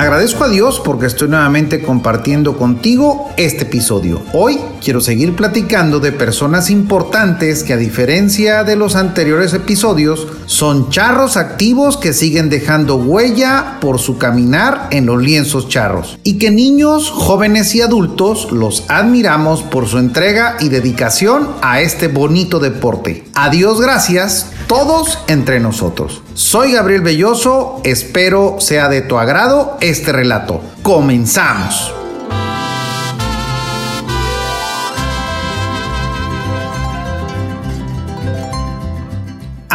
[0.00, 4.22] Agradezco a Dios porque estoy nuevamente compartiendo contigo este episodio.
[4.32, 10.88] Hoy quiero seguir platicando de personas importantes que a diferencia de los anteriores episodios son
[10.88, 16.50] charros activos que siguen dejando huella por su caminar en los lienzos charros y que
[16.50, 23.24] niños, jóvenes y adultos los admiramos por su entrega y dedicación a este bonito deporte.
[23.34, 26.22] A Dios gracias, todos entre nosotros.
[26.34, 30.62] Soy Gabriel Belloso, espero sea de tu agrado este relato.
[30.84, 31.99] Comenzamos.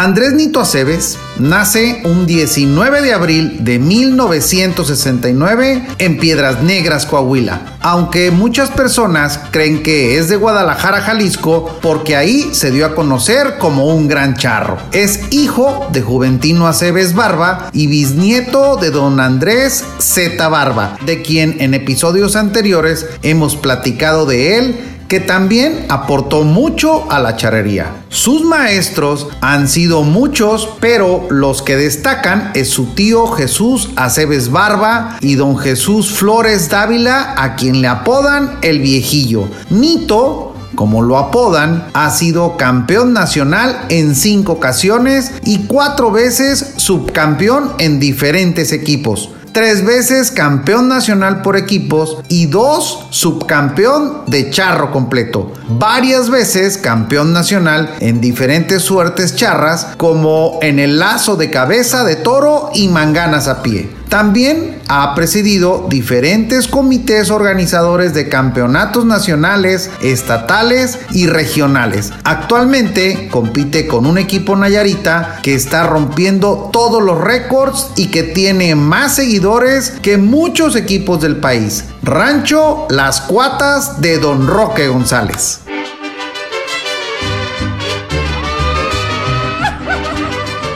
[0.05, 8.29] Andrés Nito Aceves nace un 19 de abril de 1969 en Piedras Negras, Coahuila, aunque
[8.29, 13.87] muchas personas creen que es de Guadalajara, Jalisco, porque ahí se dio a conocer como
[13.87, 14.77] un gran charro.
[14.91, 21.55] Es hijo de Juventino Aceves Barba y bisnieto de don Andrés Z Barba, de quien
[21.61, 28.03] en episodios anteriores hemos platicado de él que también aportó mucho a la charrería.
[28.09, 35.17] Sus maestros han sido muchos, pero los que destacan es su tío Jesús Aceves Barba
[35.21, 39.47] y don Jesús Flores Dávila, a quien le apodan el viejillo.
[39.69, 47.71] Nito como lo apodan, ha sido campeón nacional en cinco ocasiones y cuatro veces subcampeón
[47.79, 55.53] en diferentes equipos tres veces campeón nacional por equipos y dos subcampeón de charro completo.
[55.69, 62.17] Varias veces campeón nacional en diferentes suertes charras como en el lazo de cabeza de
[62.17, 63.89] toro y manganas a pie.
[64.09, 72.13] También ha presidido diferentes comités organizadores de campeonatos nacionales, estatales y regionales.
[72.23, 78.75] Actualmente compite con un equipo Nayarita que está rompiendo todos los récords y que tiene
[78.75, 81.85] más seguidores que muchos equipos del país.
[82.03, 85.61] Rancho Las Cuatas de Don Roque González.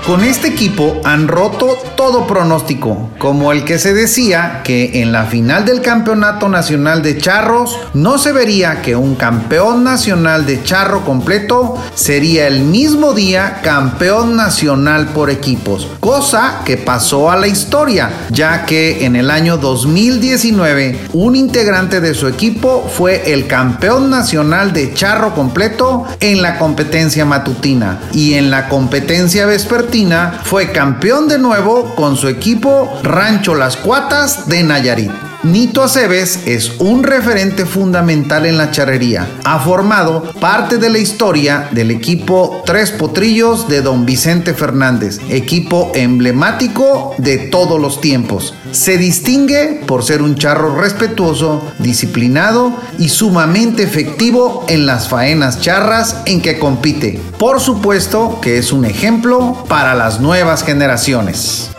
[0.10, 5.26] Con este equipo han roto todo pronóstico, como el que se decía que en la
[5.26, 11.06] final del Campeonato Nacional de Charros no se vería que un campeón nacional de charro
[11.06, 18.10] completo sería el mismo día campeón nacional por equipos, cosa que pasó a la historia,
[18.32, 24.74] ya que en el año 2019 un integrante de su equipo fue el campeón nacional
[24.74, 29.99] de charro completo en la competencia matutina y en la competencia vespertina
[30.44, 35.29] fue campeón de nuevo con su equipo Rancho Las Cuatas de Nayarit.
[35.44, 39.26] Nito Aceves es un referente fundamental en la charrería.
[39.46, 45.94] Ha formado parte de la historia del equipo Tres Potrillos de Don Vicente Fernández, equipo
[45.96, 48.54] emblemático de todos los tiempos.
[48.72, 56.18] Se distingue por ser un charro respetuoso, disciplinado y sumamente efectivo en las faenas charras
[56.26, 57.18] en que compite.
[57.38, 61.72] Por supuesto que es un ejemplo para las nuevas generaciones.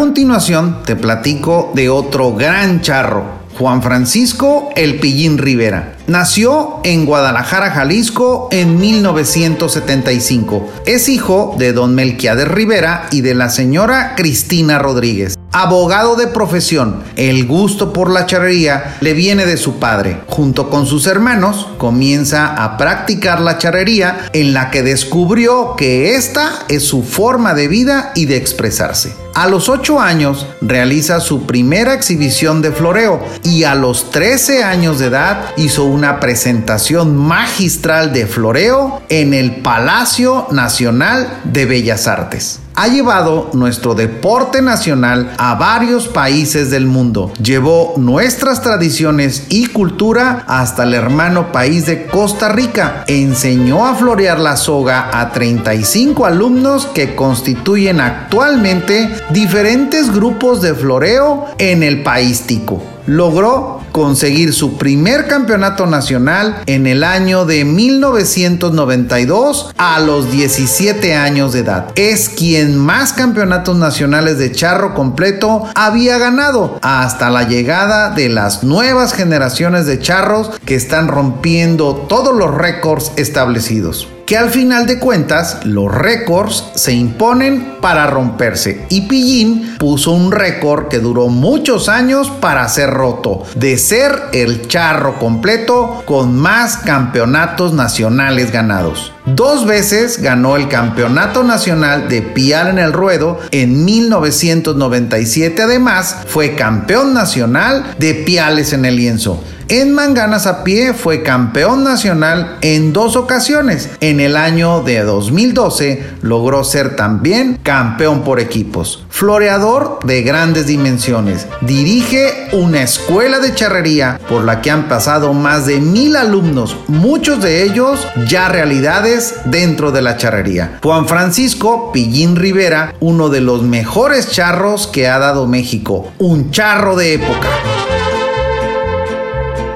[0.00, 3.22] Continuación te platico de otro gran charro,
[3.58, 5.98] Juan Francisco El Pillín Rivera.
[6.06, 10.66] Nació en Guadalajara, Jalisco en 1975.
[10.86, 15.39] Es hijo de don Melquiades Rivera y de la señora Cristina Rodríguez.
[15.52, 20.20] Abogado de profesión, el gusto por la charrería le viene de su padre.
[20.28, 26.52] Junto con sus hermanos, comienza a practicar la charrería en la que descubrió que esta
[26.68, 29.12] es su forma de vida y de expresarse.
[29.34, 35.00] A los 8 años realiza su primera exhibición de floreo y a los 13 años
[35.00, 42.60] de edad hizo una presentación magistral de floreo en el Palacio Nacional de Bellas Artes
[42.74, 47.32] ha llevado nuestro deporte nacional a varios países del mundo.
[47.42, 53.04] Llevó nuestras tradiciones y cultura hasta el hermano país de Costa Rica.
[53.06, 61.46] Enseñó a florear la soga a 35 alumnos que constituyen actualmente diferentes grupos de floreo
[61.58, 69.72] en el país tico logró conseguir su primer campeonato nacional en el año de 1992
[69.76, 71.92] a los 17 años de edad.
[71.94, 78.64] Es quien más campeonatos nacionales de charro completo había ganado hasta la llegada de las
[78.64, 85.00] nuevas generaciones de charros que están rompiendo todos los récords establecidos que al final de
[85.00, 91.88] cuentas los récords se imponen para romperse y Pillín puso un récord que duró muchos
[91.88, 99.12] años para ser roto, de ser el charro completo con más campeonatos nacionales ganados.
[99.36, 105.62] Dos veces ganó el Campeonato Nacional de Pial en el Ruedo en 1997.
[105.62, 109.40] Además, fue campeón nacional de Piales en el Lienzo.
[109.70, 113.88] En Manganas a pie fue campeón nacional en dos ocasiones.
[114.00, 119.04] En el año de 2012 logró ser también campeón por equipos.
[119.10, 121.46] Floreador de grandes dimensiones.
[121.60, 127.40] Dirige una escuela de charrería por la que han pasado más de mil alumnos, muchos
[127.40, 130.78] de ellos ya realidades dentro de la charrería.
[130.82, 136.12] Juan Francisco Pillín Rivera, uno de los mejores charros que ha dado México.
[136.18, 137.48] Un charro de época.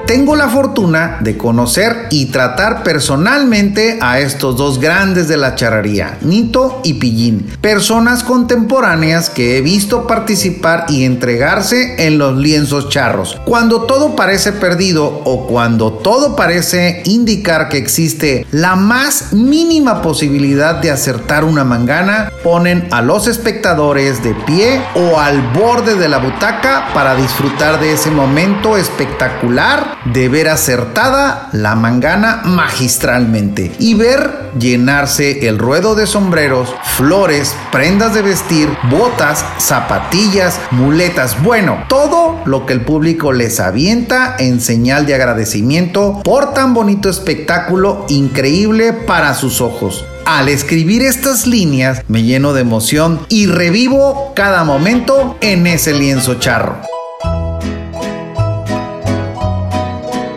[0.05, 6.19] Tengo la fortuna de conocer y tratar personalmente a estos dos grandes de la charrería,
[6.21, 13.41] Nito y Pillín, personas contemporáneas que he visto participar y entregarse en los lienzos charros.
[13.45, 20.75] Cuando todo parece perdido o cuando todo parece indicar que existe la más mínima posibilidad
[20.75, 26.19] de acertar una mangana, ponen a los espectadores de pie o al borde de la
[26.19, 34.51] butaca para disfrutar de ese momento espectacular de ver acertada la mangana magistralmente y ver
[34.57, 42.65] llenarse el ruedo de sombreros, flores, prendas de vestir, botas, zapatillas, muletas, bueno, todo lo
[42.65, 49.33] que el público les avienta en señal de agradecimiento por tan bonito espectáculo increíble para
[49.33, 50.05] sus ojos.
[50.25, 56.35] Al escribir estas líneas me lleno de emoción y revivo cada momento en ese lienzo
[56.35, 56.94] charro.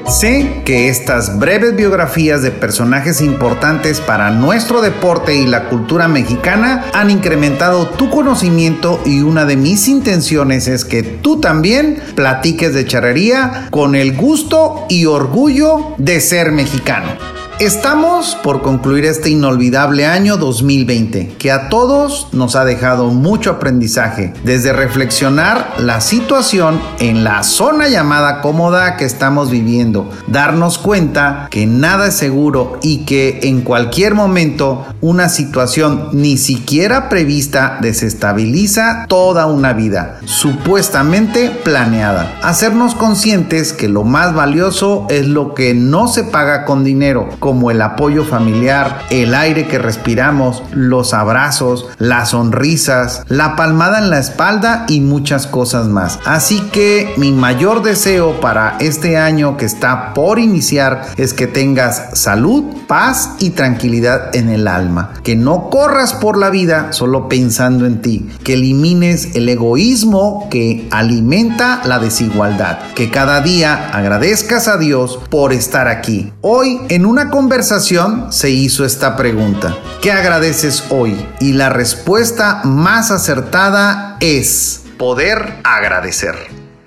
[0.08, 6.86] Sé que estas breves biografías de personajes importantes para nuestro deporte y la cultura mexicana
[6.94, 12.86] han incrementado tu conocimiento y una de mis intenciones es que tú también platiques de
[12.86, 17.37] charrería con el gusto y orgullo de ser mexicano.
[17.60, 24.32] Estamos por concluir este inolvidable año 2020, que a todos nos ha dejado mucho aprendizaje,
[24.44, 31.66] desde reflexionar la situación en la zona llamada cómoda que estamos viviendo, darnos cuenta que
[31.66, 39.46] nada es seguro y que en cualquier momento una situación ni siquiera prevista desestabiliza toda
[39.46, 42.38] una vida, supuestamente planeada.
[42.40, 47.70] Hacernos conscientes que lo más valioso es lo que no se paga con dinero, como
[47.70, 54.18] el apoyo familiar, el aire que respiramos, los abrazos, las sonrisas, la palmada en la
[54.18, 56.18] espalda y muchas cosas más.
[56.26, 62.10] Así que mi mayor deseo para este año que está por iniciar es que tengas
[62.20, 65.14] salud, paz y tranquilidad en el alma.
[65.22, 68.28] Que no corras por la vida solo pensando en ti.
[68.44, 72.78] Que elimines el egoísmo que alimenta la desigualdad.
[72.94, 76.30] Que cada día agradezcas a Dios por estar aquí.
[76.42, 79.78] Hoy en una conversación se hizo esta pregunta.
[80.02, 81.24] ¿Qué agradeces hoy?
[81.38, 86.34] Y la respuesta más acertada es poder agradecer.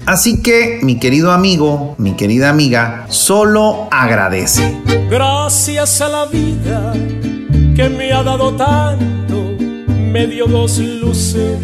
[0.05, 4.77] Así que, mi querido amigo, mi querida amiga, solo agradece.
[5.09, 6.91] Gracias a la vida
[7.73, 9.55] que me ha dado tanto,
[9.87, 11.61] me dio dos luceros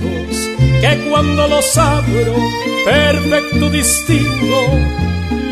[0.80, 2.36] que cuando los abro,
[2.86, 4.62] perfecto distingo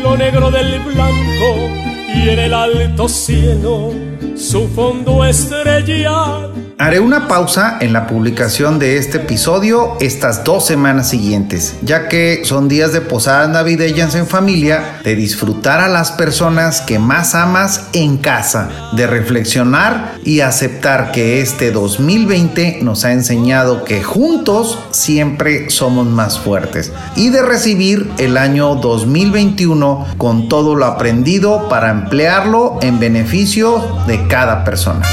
[0.02, 1.85] lo negro del blanco
[2.16, 3.92] y en el alto cielo
[4.36, 6.45] su fondo estrellado
[6.78, 12.42] Haré una pausa en la publicación de este episodio estas dos semanas siguientes, ya que
[12.44, 17.88] son días de posadas navideñas en familia, de disfrutar a las personas que más amas
[17.94, 25.70] en casa, de reflexionar y aceptar que este 2020 nos ha enseñado que juntos siempre
[25.70, 32.78] somos más fuertes y de recibir el año 2021 con todo lo aprendido para emplearlo
[32.82, 35.06] en beneficio de cada persona.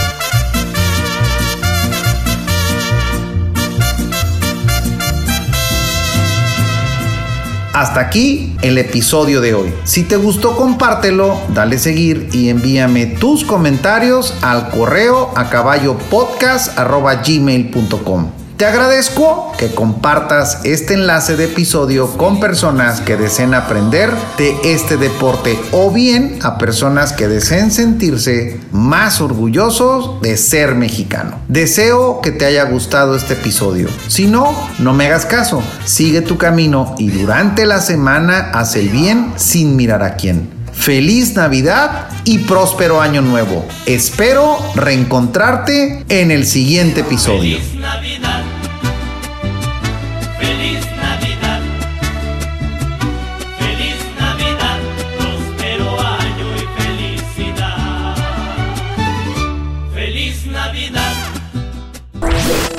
[7.74, 9.74] Hasta aquí el episodio de hoy.
[9.84, 18.43] Si te gustó, compártelo, dale seguir y envíame tus comentarios al correo a caballopodcast.gmail.com.
[18.63, 24.96] Te agradezco que compartas este enlace de episodio con personas que deseen aprender de este
[24.96, 31.41] deporte o bien a personas que deseen sentirse más orgullosos de ser mexicano.
[31.50, 33.89] Deseo que te haya gustado este episodio.
[34.08, 35.62] Si no, no me hagas caso.
[35.84, 40.63] Sigue tu camino y durante la semana haz el bien sin mirar a quién.
[40.72, 43.65] Feliz Navidad y próspero año nuevo.
[43.86, 47.58] Espero reencontrarte en el siguiente episodio.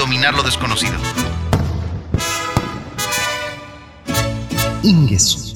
[0.00, 0.94] dominar lo desconocido.
[4.82, 5.49] Ingesu.